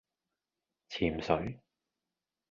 [0.89, 1.61] 潛水